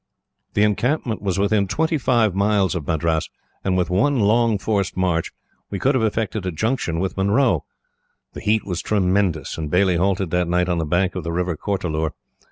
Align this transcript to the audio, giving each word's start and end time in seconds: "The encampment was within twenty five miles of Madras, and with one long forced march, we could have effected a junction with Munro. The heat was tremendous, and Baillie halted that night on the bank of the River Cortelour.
"The 0.55 0.63
encampment 0.63 1.21
was 1.21 1.37
within 1.37 1.67
twenty 1.67 1.99
five 1.99 2.33
miles 2.33 2.73
of 2.73 2.87
Madras, 2.87 3.29
and 3.63 3.77
with 3.77 3.91
one 3.91 4.19
long 4.19 4.57
forced 4.57 4.97
march, 4.97 5.31
we 5.69 5.77
could 5.77 5.93
have 5.93 6.03
effected 6.03 6.43
a 6.47 6.51
junction 6.51 6.99
with 6.99 7.17
Munro. 7.17 7.65
The 8.33 8.41
heat 8.41 8.65
was 8.65 8.81
tremendous, 8.81 9.59
and 9.59 9.69
Baillie 9.69 9.97
halted 9.97 10.31
that 10.31 10.47
night 10.47 10.69
on 10.69 10.79
the 10.79 10.85
bank 10.85 11.13
of 11.13 11.23
the 11.23 11.31
River 11.31 11.55
Cortelour. 11.55 12.13